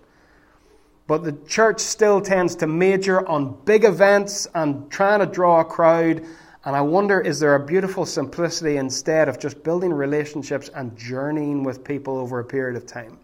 But 1.07 1.23
the 1.23 1.33
church 1.47 1.79
still 1.79 2.21
tends 2.21 2.55
to 2.57 2.67
major 2.67 3.27
on 3.27 3.57
big 3.65 3.83
events 3.83 4.47
and 4.53 4.89
trying 4.89 5.19
to 5.19 5.25
draw 5.25 5.61
a 5.61 5.65
crowd. 5.65 6.23
And 6.65 6.75
I 6.75 6.81
wonder, 6.81 7.19
is 7.19 7.39
there 7.39 7.55
a 7.55 7.65
beautiful 7.65 8.05
simplicity 8.05 8.77
instead 8.77 9.27
of 9.27 9.37
just 9.37 9.63
building 9.63 9.91
relationships 9.91 10.69
and 10.73 10.97
journeying 10.97 11.63
with 11.63 11.83
people 11.83 12.17
over 12.17 12.39
a 12.39 12.45
period 12.45 12.77
of 12.77 12.85
time? 12.85 13.19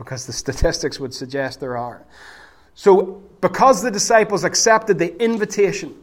Because 0.00 0.24
the 0.26 0.32
statistics 0.44 0.98
would 0.98 1.14
suggest 1.14 1.60
there 1.60 1.76
are. 1.76 2.02
So, 2.74 3.22
because 3.42 3.82
the 3.82 3.90
disciples 3.90 4.42
accepted 4.42 4.98
the 4.98 5.22
invitation 5.22 5.94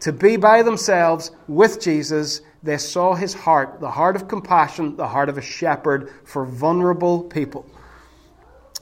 to 0.00 0.12
be 0.12 0.36
by 0.36 0.62
themselves 0.62 1.32
with 1.48 1.80
Jesus, 1.80 2.42
they 2.62 2.78
saw 2.78 3.14
his 3.14 3.34
heart, 3.34 3.80
the 3.80 3.90
heart 3.90 4.14
of 4.14 4.28
compassion, 4.28 4.96
the 4.96 5.08
heart 5.08 5.28
of 5.28 5.38
a 5.38 5.42
shepherd 5.42 6.10
for 6.24 6.44
vulnerable 6.44 7.24
people. 7.24 7.66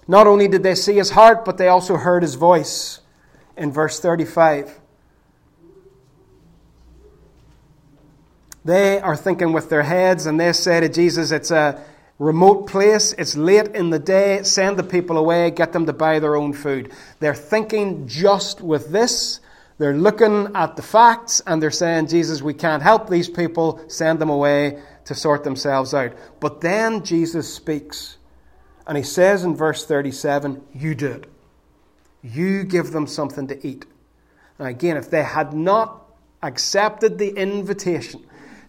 Not 0.06 0.26
only 0.26 0.48
did 0.48 0.62
they 0.62 0.74
see 0.74 0.96
his 0.96 1.10
heart, 1.10 1.44
but 1.44 1.56
they 1.56 1.68
also 1.68 1.96
heard 1.96 2.22
his 2.22 2.34
voice 2.34 3.00
in 3.56 3.72
verse 3.72 4.00
35. 4.00 4.78
They 8.64 9.00
are 9.00 9.16
thinking 9.16 9.52
with 9.52 9.70
their 9.70 9.84
heads, 9.84 10.26
and 10.26 10.38
they 10.38 10.52
say 10.52 10.80
to 10.80 10.88
Jesus, 10.90 11.30
It's 11.30 11.50
a 11.50 11.82
remote 12.20 12.66
place, 12.66 13.14
it's 13.16 13.34
late 13.34 13.68
in 13.68 13.88
the 13.88 13.98
day, 13.98 14.42
send 14.42 14.76
the 14.76 14.82
people 14.82 15.16
away, 15.16 15.50
get 15.50 15.72
them 15.72 15.86
to 15.86 15.92
buy 15.92 16.18
their 16.18 16.36
own 16.36 16.52
food. 16.52 16.92
They're 17.18 17.34
thinking 17.34 18.06
just 18.06 18.60
with 18.60 18.92
this. 18.92 19.40
They're 19.78 19.96
looking 19.96 20.54
at 20.54 20.76
the 20.76 20.82
facts 20.82 21.40
and 21.46 21.62
they're 21.62 21.70
saying, 21.70 22.08
Jesus, 22.08 22.42
we 22.42 22.52
can't 22.52 22.82
help 22.82 23.08
these 23.08 23.30
people, 23.30 23.82
send 23.88 24.18
them 24.18 24.28
away 24.28 24.82
to 25.06 25.14
sort 25.14 25.44
themselves 25.44 25.94
out. 25.94 26.12
But 26.40 26.60
then 26.60 27.04
Jesus 27.04 27.52
speaks. 27.52 28.18
And 28.86 28.98
he 28.98 29.02
says 29.02 29.42
in 29.42 29.56
verse 29.56 29.86
37, 29.86 30.62
You 30.74 30.94
do 30.94 31.06
it. 31.06 31.24
You 32.22 32.64
give 32.64 32.90
them 32.90 33.06
something 33.06 33.46
to 33.46 33.66
eat. 33.66 33.86
Now, 34.58 34.66
again, 34.66 34.98
if 34.98 35.08
they 35.08 35.22
had 35.22 35.54
not 35.54 36.04
accepted 36.42 37.16
the 37.16 37.30
invitation 37.30 38.26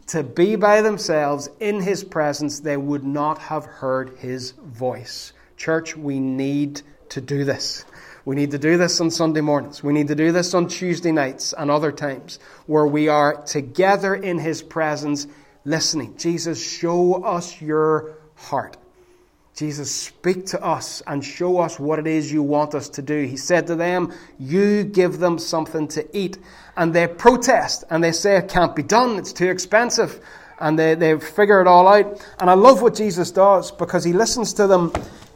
to 0.08 0.24
be 0.24 0.56
by 0.56 0.82
themselves 0.82 1.50
in 1.60 1.82
his 1.82 2.04
presence, 2.04 2.60
they 2.60 2.78
would 2.78 3.04
not 3.04 3.38
have 3.38 3.66
heard 3.66 4.18
his 4.18 4.52
voice. 4.52 5.34
Church, 5.58 5.96
we 5.96 6.20
need 6.20 6.82
to 7.10 7.22
do 7.22 7.44
this. 7.44 7.86
We 8.24 8.36
need 8.36 8.52
to 8.52 8.60
do 8.60 8.78
this 8.78 9.02
on 9.02 9.10
Sunday 9.10 9.42
mornings. 9.42 9.84
We 9.84 9.94
need 9.94 10.08
to 10.10 10.16
do 10.16 10.32
this 10.32 10.54
on 10.54 10.68
Tuesday 10.68 11.12
nights 11.12 11.54
and 11.58 11.72
other 11.72 11.92
times 11.92 12.40
where 12.68 12.86
we 12.86 13.08
are 13.08 13.42
together 13.44 14.14
in 14.14 14.38
his 14.38 14.62
presence 14.62 15.28
listening. 15.66 16.18
Jesus, 16.18 16.62
show 16.62 17.24
us 17.24 17.60
your 17.62 18.18
heart. 18.36 18.78
Jesus, 19.56 19.92
speak 19.92 20.46
to 20.48 20.64
us 20.64 21.04
and 21.06 21.24
show 21.24 21.60
us 21.60 21.80
what 21.80 22.00
it 22.00 22.08
is 22.08 22.32
you 22.32 22.42
want 22.42 22.74
us 22.74 22.88
to 22.90 23.02
do. 23.02 23.26
He 23.26 23.38
said 23.38 23.68
to 23.68 23.76
them, 23.76 24.14
You 24.40 24.84
give 24.84 25.20
them 25.20 25.38
something 25.38 25.88
to 25.90 26.18
eat. 26.18 26.38
And 26.78 26.94
they 26.94 27.08
protest 27.08 27.84
and 27.90 28.04
they 28.04 28.14
say 28.14 28.38
it 28.38 28.48
can't 28.48 28.76
be 28.76 28.84
done, 28.84 29.18
it's 29.18 29.34
too 29.34 29.50
expensive. 29.50 30.20
And 30.60 30.80
they, 30.80 30.96
they 30.96 31.20
figure 31.20 31.60
it 31.60 31.68
all 31.68 31.88
out. 31.88 32.26
And 32.40 32.50
I 32.50 32.54
love 32.54 32.82
what 32.82 32.96
Jesus 32.96 33.32
does 33.32 33.72
because 33.72 34.04
he 34.04 34.14
listens 34.14 34.54
to 34.54 34.68
them. 34.68 34.94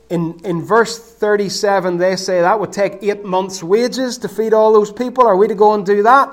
In, 0.09 0.39
in 0.45 0.61
verse 0.61 0.99
37, 0.99 1.97
they 1.97 2.15
say 2.15 2.41
that 2.41 2.59
would 2.59 2.71
take 2.71 2.99
eight 3.01 3.25
months' 3.25 3.63
wages 3.63 4.19
to 4.19 4.29
feed 4.29 4.53
all 4.53 4.71
those 4.71 4.91
people. 4.91 5.25
Are 5.25 5.35
we 5.35 5.47
to 5.47 5.55
go 5.55 5.73
and 5.73 5.83
do 5.83 6.03
that? 6.03 6.31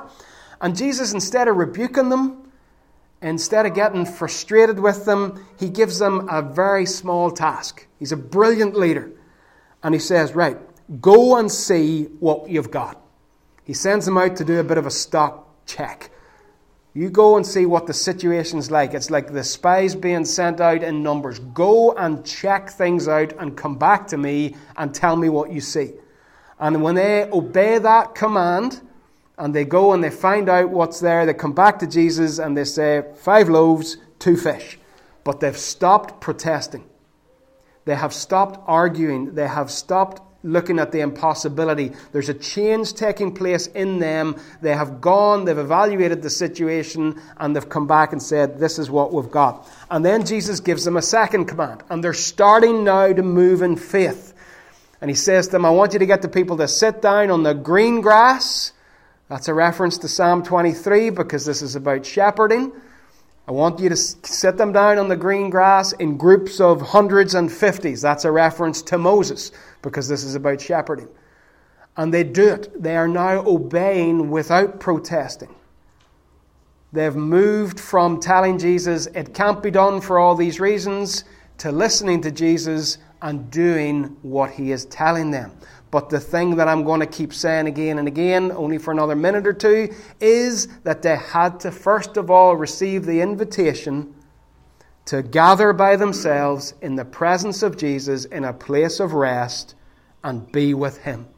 And 0.60 0.76
Jesus, 0.76 1.14
instead 1.14 1.48
of 1.48 1.56
rebuking 1.56 2.10
them, 2.10 2.41
instead 3.22 3.66
of 3.66 3.74
getting 3.74 4.04
frustrated 4.04 4.78
with 4.78 5.04
them, 5.04 5.46
he 5.58 5.68
gives 5.68 5.98
them 5.98 6.28
a 6.30 6.42
very 6.42 6.86
small 6.86 7.30
task. 7.30 7.86
He's 7.98 8.12
a 8.12 8.16
brilliant 8.16 8.76
leader. 8.76 9.12
And 9.82 9.94
he 9.94 10.00
says, 10.00 10.34
Right, 10.34 10.58
go 11.00 11.36
and 11.36 11.50
see 11.50 12.04
what 12.20 12.48
you've 12.48 12.70
got. 12.70 13.00
He 13.64 13.74
sends 13.74 14.06
them 14.06 14.18
out 14.18 14.36
to 14.36 14.44
do 14.44 14.58
a 14.58 14.64
bit 14.64 14.78
of 14.78 14.86
a 14.86 14.90
stock 14.90 15.66
check. 15.66 16.10
You 16.94 17.08
go 17.08 17.36
and 17.36 17.46
see 17.46 17.64
what 17.64 17.86
the 17.86 17.94
situation's 17.94 18.70
like. 18.70 18.92
It's 18.92 19.10
like 19.10 19.32
the 19.32 19.44
spies 19.44 19.94
being 19.94 20.26
sent 20.26 20.60
out 20.60 20.82
in 20.82 21.02
numbers. 21.02 21.38
Go 21.38 21.92
and 21.92 22.24
check 22.24 22.70
things 22.70 23.08
out 23.08 23.32
and 23.38 23.56
come 23.56 23.76
back 23.76 24.06
to 24.08 24.18
me 24.18 24.56
and 24.76 24.94
tell 24.94 25.16
me 25.16 25.30
what 25.30 25.50
you 25.50 25.60
see. 25.60 25.92
And 26.60 26.82
when 26.82 26.94
they 26.94 27.30
obey 27.32 27.78
that 27.78 28.14
command, 28.14 28.82
and 29.42 29.52
they 29.52 29.64
go 29.64 29.92
and 29.92 30.04
they 30.04 30.11
find 30.11 30.49
out 30.49 30.70
what's 30.70 31.00
there. 31.00 31.26
They 31.26 31.34
come 31.34 31.52
back 31.52 31.80
to 31.80 31.87
Jesus 31.88 32.38
and 32.38 32.56
they 32.56 32.62
say, 32.62 33.02
Five 33.16 33.49
loaves, 33.49 33.96
two 34.20 34.37
fish. 34.37 34.78
But 35.25 35.40
they've 35.40 35.58
stopped 35.58 36.20
protesting. 36.20 36.84
They 37.84 37.96
have 37.96 38.14
stopped 38.14 38.61
arguing. 38.68 39.34
They 39.34 39.49
have 39.49 39.68
stopped 39.68 40.22
looking 40.44 40.78
at 40.78 40.92
the 40.92 41.00
impossibility. 41.00 41.90
There's 42.12 42.28
a 42.28 42.34
change 42.34 42.94
taking 42.94 43.34
place 43.34 43.66
in 43.66 43.99
them. 43.99 44.40
They 44.61 44.76
have 44.76 45.00
gone, 45.00 45.44
they've 45.44 45.58
evaluated 45.58 46.22
the 46.22 46.30
situation, 46.30 47.20
and 47.37 47.56
they've 47.56 47.68
come 47.68 47.88
back 47.88 48.12
and 48.12 48.22
said, 48.22 48.61
This 48.61 48.78
is 48.78 48.92
what 48.92 49.12
we've 49.12 49.28
got. 49.28 49.68
And 49.90 50.04
then 50.04 50.25
Jesus 50.25 50.61
gives 50.61 50.84
them 50.84 50.96
a 50.96 51.02
second 51.02 51.46
command. 51.46 51.82
And 51.90 52.04
they're 52.04 52.14
starting 52.14 52.84
now 52.84 53.12
to 53.12 53.22
move 53.25 53.62
in 53.62 53.75
faith. 53.75 54.34
And 55.00 55.11
he 55.11 55.16
says 55.16 55.46
to 55.46 55.52
them, 55.52 55.64
I 55.64 55.70
want 55.70 55.94
you 55.94 55.99
to 55.99 56.06
get 56.06 56.22
the 56.22 56.28
people 56.28 56.58
to 56.58 56.68
sit 56.68 57.02
down 57.02 57.32
on 57.32 57.42
the 57.42 57.54
green 57.54 58.02
grass 58.02 58.72
that's 59.32 59.48
a 59.48 59.54
reference 59.54 59.96
to 59.96 60.08
Psalm 60.08 60.42
23 60.42 61.08
because 61.08 61.46
this 61.46 61.62
is 61.62 61.74
about 61.74 62.04
shepherding. 62.04 62.70
I 63.48 63.52
want 63.52 63.80
you 63.80 63.88
to 63.88 63.96
sit 63.96 64.58
them 64.58 64.74
down 64.74 64.98
on 64.98 65.08
the 65.08 65.16
green 65.16 65.48
grass 65.48 65.94
in 65.94 66.18
groups 66.18 66.60
of 66.60 66.82
hundreds 66.82 67.34
and 67.34 67.50
fifties. 67.50 68.02
That's 68.02 68.26
a 68.26 68.30
reference 68.30 68.82
to 68.82 68.98
Moses 68.98 69.50
because 69.80 70.06
this 70.06 70.22
is 70.22 70.34
about 70.34 70.60
shepherding. 70.60 71.08
And 71.96 72.12
they 72.12 72.24
do 72.24 72.46
it. 72.46 72.82
They 72.82 72.94
are 72.94 73.08
now 73.08 73.42
obeying 73.46 74.28
without 74.28 74.80
protesting. 74.80 75.54
They've 76.92 77.16
moved 77.16 77.80
from 77.80 78.20
telling 78.20 78.58
Jesus 78.58 79.06
it 79.06 79.32
can't 79.32 79.62
be 79.62 79.70
done 79.70 80.02
for 80.02 80.18
all 80.18 80.34
these 80.34 80.60
reasons 80.60 81.24
to 81.56 81.72
listening 81.72 82.20
to 82.20 82.30
Jesus 82.30 82.98
and 83.22 83.50
doing 83.50 84.14
what 84.20 84.50
he 84.50 84.72
is 84.72 84.84
telling 84.84 85.30
them. 85.30 85.52
But 85.92 86.08
the 86.08 86.18
thing 86.18 86.56
that 86.56 86.68
I'm 86.68 86.84
going 86.84 87.00
to 87.00 87.06
keep 87.06 87.34
saying 87.34 87.66
again 87.66 87.99
and 87.99 88.08
again, 88.08 88.50
only 88.50 88.78
for 88.78 88.92
another 88.92 89.14
minute 89.14 89.46
or 89.46 89.52
two, 89.52 89.94
is 90.20 90.66
that 90.84 91.02
they 91.02 91.16
had 91.16 91.61
to 91.61 91.70
first 91.70 92.16
of 92.16 92.30
all 92.30 92.56
receive 92.56 93.04
the 93.04 93.20
invitation 93.20 94.14
to 95.04 95.22
gather 95.22 95.75
by 95.75 95.96
themselves 95.96 96.72
in 96.80 96.96
the 96.96 97.04
presence 97.04 97.62
of 97.62 97.76
Jesus 97.76 98.25
in 98.25 98.44
a 98.44 98.54
place 98.54 99.00
of 99.00 99.12
rest 99.12 99.75
and 100.25 100.50
be 100.50 100.72
with 100.72 100.96
Him. 101.02 101.28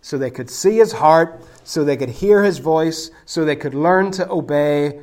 So 0.00 0.16
they 0.16 0.30
could 0.30 0.48
see 0.48 0.76
His 0.76 0.92
heart, 0.92 1.44
so 1.64 1.82
they 1.82 1.96
could 1.96 2.10
hear 2.10 2.44
His 2.44 2.58
voice, 2.58 3.10
so 3.24 3.44
they 3.44 3.56
could 3.56 3.74
learn 3.74 4.12
to 4.12 4.30
obey, 4.30 5.00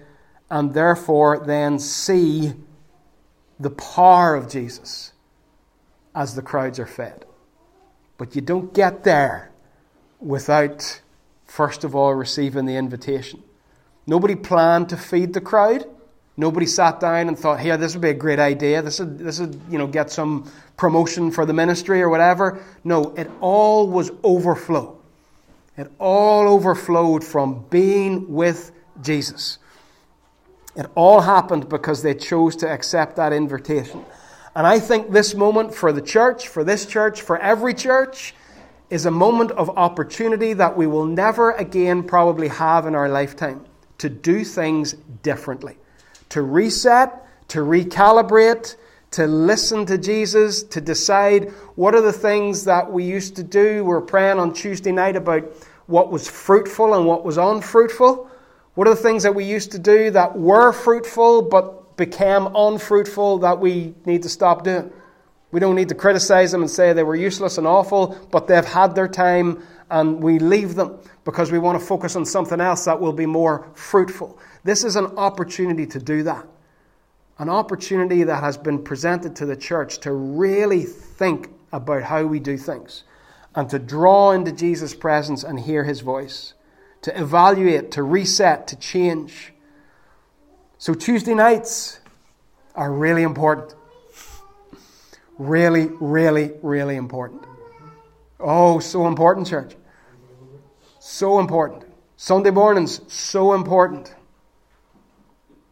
and 0.49 0.73
therefore 0.73 1.43
then 1.45 1.79
see 1.79 2.53
the 3.59 3.71
power 3.71 4.35
of 4.35 4.49
Jesus 4.49 5.11
as 6.15 6.33
the 6.35 6.41
crowds 6.41 6.79
are 6.79 6.85
fed. 6.85 7.25
But 8.17 8.35
you 8.35 8.41
don't 8.41 8.73
get 8.73 9.03
there 9.03 9.51
without, 10.19 11.01
first 11.45 11.83
of 11.83 11.95
all, 11.95 12.13
receiving 12.13 12.65
the 12.65 12.75
invitation. 12.75 13.43
Nobody 14.05 14.35
planned 14.35 14.89
to 14.89 14.97
feed 14.97 15.33
the 15.33 15.41
crowd. 15.41 15.85
Nobody 16.35 16.65
sat 16.65 16.99
down 16.99 17.27
and 17.27 17.37
thought, 17.37 17.59
"Here, 17.59 17.77
this 17.77 17.93
would 17.93 18.01
be 18.01 18.09
a 18.09 18.13
great 18.13 18.39
idea. 18.39 18.81
This 18.81 18.99
would, 18.99 19.19
this 19.19 19.39
would, 19.39 19.59
you 19.69 19.77
know, 19.77 19.87
get 19.87 20.09
some 20.11 20.51
promotion 20.77 21.31
for 21.31 21.45
the 21.45 21.53
ministry 21.53 22.01
or 22.01 22.09
whatever." 22.09 22.59
No, 22.83 23.13
it 23.15 23.29
all 23.39 23.87
was 23.87 24.11
overflow. 24.23 24.97
It 25.77 25.91
all 25.99 26.47
overflowed 26.47 27.23
from 27.23 27.65
being 27.69 28.33
with 28.33 28.71
Jesus. 29.01 29.57
It 30.75 30.87
all 30.95 31.21
happened 31.21 31.69
because 31.69 32.01
they 32.01 32.15
chose 32.15 32.55
to 32.57 32.69
accept 32.69 33.15
that 33.17 33.31
invitation. 33.31 34.03
And 34.55 34.67
I 34.67 34.79
think 34.79 35.11
this 35.11 35.33
moment 35.33 35.73
for 35.73 35.91
the 35.91 36.01
church, 36.01 36.47
for 36.47 36.63
this 36.63 36.85
church, 36.85 37.21
for 37.21 37.37
every 37.37 37.73
church, 37.73 38.35
is 38.89 39.05
a 39.05 39.11
moment 39.11 39.51
of 39.51 39.71
opportunity 39.71 40.53
that 40.53 40.77
we 40.77 40.85
will 40.85 41.05
never 41.05 41.51
again 41.51 42.03
probably 42.03 42.47
have 42.49 42.85
in 42.85 42.93
our 42.93 43.09
lifetime 43.09 43.65
to 43.97 44.09
do 44.09 44.43
things 44.43 44.93
differently, 45.23 45.77
to 46.29 46.41
reset, 46.41 47.25
to 47.47 47.59
recalibrate, 47.59 48.75
to 49.11 49.25
listen 49.25 49.85
to 49.85 49.97
Jesus, 49.97 50.63
to 50.63 50.81
decide 50.81 51.51
what 51.75 51.95
are 51.95 52.01
the 52.01 52.13
things 52.13 52.65
that 52.65 52.91
we 52.91 53.03
used 53.03 53.35
to 53.35 53.43
do. 53.43 53.83
We're 53.83 54.01
praying 54.01 54.39
on 54.39 54.53
Tuesday 54.53 54.91
night 54.91 55.15
about 55.15 55.43
what 55.87 56.11
was 56.11 56.27
fruitful 56.27 56.93
and 56.93 57.05
what 57.05 57.23
was 57.23 57.37
unfruitful. 57.37 58.29
What 58.75 58.87
are 58.87 58.95
the 58.95 59.01
things 59.01 59.23
that 59.23 59.35
we 59.35 59.45
used 59.45 59.71
to 59.71 59.79
do 59.79 60.11
that 60.11 60.37
were 60.37 60.71
fruitful 60.71 61.43
but 61.43 61.82
became 61.95 62.47
unfruitful 62.55 63.39
that 63.39 63.59
we 63.59 63.95
need 64.05 64.23
to 64.23 64.29
stop 64.29 64.63
doing? 64.63 64.91
We 65.51 65.59
don't 65.59 65.75
need 65.75 65.89
to 65.89 65.95
criticize 65.95 66.51
them 66.51 66.61
and 66.61 66.69
say 66.69 66.93
they 66.93 67.03
were 67.03 67.15
useless 67.15 67.57
and 67.57 67.67
awful, 67.67 68.17
but 68.31 68.47
they've 68.47 68.65
had 68.65 68.95
their 68.95 69.07
time 69.07 69.63
and 69.91 70.23
we 70.23 70.39
leave 70.39 70.73
them 70.73 70.97
because 71.23 71.51
we 71.51 71.59
want 71.59 71.79
to 71.79 71.85
focus 71.85 72.15
on 72.15 72.25
something 72.25 72.59
else 72.59 72.85
that 72.85 72.99
will 72.99 73.13
be 73.13 73.27
more 73.27 73.69
fruitful. 73.75 74.39
This 74.63 74.83
is 74.83 74.95
an 74.95 75.05
opportunity 75.17 75.85
to 75.87 75.99
do 75.99 76.23
that. 76.23 76.47
An 77.37 77.49
opportunity 77.49 78.23
that 78.23 78.41
has 78.43 78.57
been 78.57 78.83
presented 78.83 79.35
to 79.35 79.45
the 79.45 79.55
church 79.55 79.99
to 79.99 80.11
really 80.11 80.83
think 80.83 81.49
about 81.71 82.03
how 82.03 82.23
we 82.23 82.39
do 82.39 82.57
things 82.57 83.03
and 83.55 83.69
to 83.69 83.79
draw 83.79 84.31
into 84.31 84.51
Jesus' 84.51 84.95
presence 84.95 85.43
and 85.43 85.59
hear 85.59 85.83
his 85.83 86.01
voice, 86.01 86.53
to 87.03 87.19
evaluate, 87.19 87.91
to 87.91 88.01
reset, 88.01 88.67
to 88.67 88.75
change. 88.75 89.52
So, 90.83 90.93
Tuesday 90.93 91.33
nights 91.33 92.01
are 92.75 92.91
really 92.91 93.23
important. 93.23 93.73
Really, 95.37 95.87
really, 96.01 96.51
really 96.61 96.97
important. 96.97 97.41
Oh, 98.37 98.79
so 98.79 99.07
important, 99.07 99.47
church. 99.47 99.77
So 100.99 101.39
important. 101.39 101.85
Sunday 102.17 102.51
mornings, 102.51 102.99
so 103.07 103.53
important. 103.53 104.13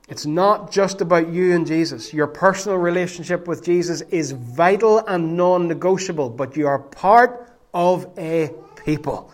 It's 0.07 0.25
not 0.25 0.71
just 0.71 1.01
about 1.01 1.27
you 1.27 1.55
and 1.55 1.67
Jesus. 1.67 2.13
Your 2.13 2.27
personal 2.27 2.77
relationship 2.77 3.49
with 3.49 3.65
Jesus 3.65 3.99
is 4.11 4.31
vital 4.31 4.99
and 4.99 5.35
non 5.35 5.67
negotiable, 5.67 6.29
but 6.29 6.55
you 6.55 6.67
are 6.67 6.79
part 6.79 7.53
of 7.73 8.07
a 8.17 8.51
people. 8.85 9.29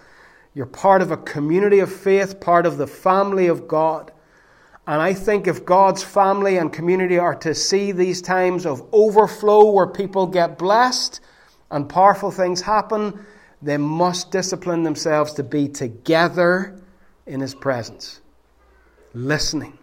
You're 0.56 0.66
part 0.66 1.04
of 1.04 1.12
a 1.12 1.18
community 1.18 1.78
of 1.78 1.94
faith, 1.94 2.40
part 2.40 2.66
of 2.66 2.78
the 2.78 2.88
family 2.88 3.46
of 3.46 3.68
God. 3.68 4.12
And 4.88 5.02
I 5.02 5.14
think 5.14 5.48
if 5.48 5.66
God's 5.66 6.02
family 6.02 6.58
and 6.58 6.72
community 6.72 7.20
are 7.20 7.36
to 7.36 7.54
see 7.54 7.92
these 7.92 8.22
times 8.22 8.66
of 8.66 8.88
overflow 8.94 9.70
where 9.72 9.88
people 9.88 10.28
get 10.28 10.58
blessed 10.58 11.20
and 11.70 11.90
powerful 11.90 12.32
things 12.32 12.62
happen, 12.62 13.26
they 13.62 13.76
must 13.76 14.32
discipline 14.32 14.84
themselves 14.84 15.34
to 15.34 15.44
be 15.44 15.68
together 15.68 16.80
in 17.26 17.42
His 17.42 17.54
presence, 17.54 18.22
listening, 19.14 19.78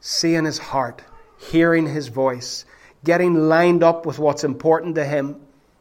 seeing 0.00 0.46
His 0.46 0.58
heart, 0.58 1.02
hearing 1.38 1.86
His 1.86 2.08
voice, 2.08 2.64
getting 3.04 3.48
lined 3.48 3.84
up 3.84 4.04
with 4.04 4.18
what's 4.18 4.42
important 4.42 4.96
to 4.96 5.04
Him, 5.04 5.36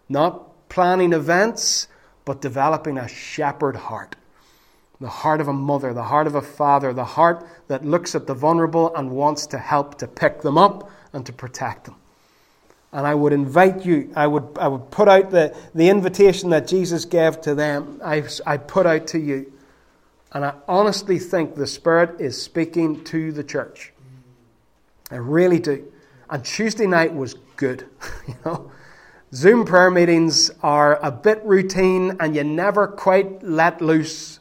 not 0.10 0.70
planning 0.70 1.14
events, 1.14 1.88
but 2.24 2.40
developing 2.40 3.00
a 3.00 3.08
shepherd 3.08 3.76
heart 3.76 4.16
the 5.04 5.10
heart 5.10 5.42
of 5.42 5.50
a 5.50 5.54
mother, 5.54 5.94
the 5.94 6.04
heart 6.04 6.28
of 6.28 6.36
a 6.36 6.42
father, 6.42 6.94
the 6.94 7.04
heart 7.04 7.46
that 7.68 7.84
looks 7.84 8.16
at 8.16 8.26
the 8.26 8.34
vulnerable 8.34 8.96
and 8.96 9.12
wants 9.12 9.46
to 9.48 9.58
help 9.58 9.98
to 9.98 10.08
pick 10.08 10.42
them 10.42 10.58
up 10.58 10.90
and 11.12 11.26
to 11.26 11.34
protect 11.34 11.84
them. 11.84 11.96
And 12.94 13.06
I 13.06 13.14
would 13.14 13.34
invite 13.34 13.86
you, 13.86 14.14
I 14.16 14.28
would, 14.28 14.58
I 14.58 14.70
would 14.70 14.92
put 14.92 15.10
out 15.10 15.30
the, 15.30 15.54
the 15.76 15.90
invitation 15.90 16.52
that 16.52 16.70
Jesus 16.70 17.04
gave 17.04 17.42
to 17.42 17.54
them, 17.54 18.00
I, 18.02 18.24
I 18.48 18.56
put 18.56 18.86
out 18.86 19.08
to 19.08 19.20
you. 19.20 19.52
And 20.32 20.46
I 20.46 20.54
honestly 20.70 21.20
think 21.20 21.56
the 21.56 21.68
Spirit 21.68 22.22
is 22.22 22.42
speaking 22.42 23.04
to 23.04 23.34
the 23.34 23.44
church. 23.44 23.92
I 25.12 25.18
really 25.18 25.60
do. 25.60 25.92
And 26.30 26.46
Tuesday 26.46 26.88
night 26.88 27.14
was 27.14 27.34
good. 27.58 27.86
you 28.30 28.36
know, 28.46 28.72
Zoom 29.34 29.66
prayer 29.66 29.92
meetings 29.92 30.50
are 30.62 30.98
a 31.06 31.12
bit 31.12 31.44
routine 31.44 32.16
and 32.22 32.38
you 32.38 32.46
never 32.46 32.88
quite 32.88 33.44
let 33.44 33.82
loose 33.82 34.33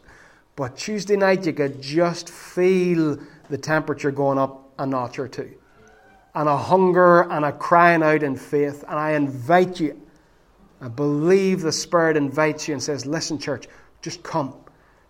but 0.55 0.77
Tuesday 0.77 1.17
night, 1.17 1.47
you 1.47 1.53
could 1.53 1.81
just 1.81 2.29
feel 2.29 3.19
the 3.49 3.59
temperature 3.59 4.11
going 4.11 4.39
up 4.39 4.71
a 4.79 4.87
notch 4.87 5.19
or 5.19 5.29
two. 5.29 5.53
And 6.35 6.49
a 6.49 6.57
hunger 6.57 7.23
and 7.31 7.45
a 7.45 7.53
crying 7.53 8.03
out 8.03 8.23
in 8.23 8.37
faith. 8.37 8.85
And 8.89 8.99
I 8.99 9.13
invite 9.13 9.81
you, 9.81 10.01
I 10.81 10.89
believe 10.89 11.61
the 11.61 11.73
Spirit 11.73 12.17
invites 12.17 12.69
you 12.69 12.75
and 12.75 12.83
says, 12.83 13.07
Listen, 13.07 13.39
church, 13.39 13.67
just 14.03 14.23
come. 14.23 14.55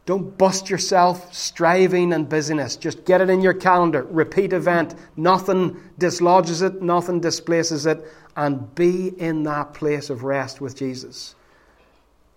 Don't 0.04 0.36
bust 0.36 0.68
yourself 0.68 1.32
striving 1.32 2.12
and 2.12 2.28
busyness. 2.28 2.76
Just 2.76 3.04
get 3.04 3.20
it 3.20 3.30
in 3.30 3.40
your 3.40 3.54
calendar. 3.54 4.02
Repeat 4.10 4.52
event. 4.52 4.96
Nothing 5.16 5.80
dislodges 5.98 6.60
it, 6.62 6.82
nothing 6.82 7.20
displaces 7.20 7.86
it. 7.86 8.04
And 8.36 8.74
be 8.74 9.08
in 9.20 9.44
that 9.44 9.74
place 9.74 10.10
of 10.10 10.24
rest 10.24 10.60
with 10.60 10.76
Jesus. 10.76 11.34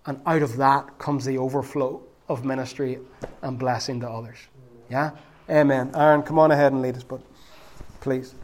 And 0.06 0.20
out 0.26 0.42
of 0.42 0.56
that 0.58 0.98
comes 0.98 1.24
the 1.24 1.38
overflow 1.38 2.05
of 2.28 2.44
ministry 2.44 2.98
and 3.42 3.58
blessing 3.58 4.00
to 4.00 4.08
others. 4.08 4.38
Yeah? 4.90 5.10
Amen. 5.48 5.92
Aaron, 5.94 6.22
come 6.22 6.38
on 6.38 6.50
ahead 6.50 6.72
and 6.72 6.82
lead 6.82 6.96
us, 6.96 7.04
but 7.04 7.20
please. 8.00 8.34